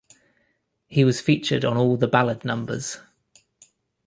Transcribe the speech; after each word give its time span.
He 0.87 1.03
was 1.03 1.21
featured 1.21 1.63
on 1.63 1.77
all 1.77 1.95
the 1.95 2.07
ballad 2.07 2.43
numbers. 2.43 2.97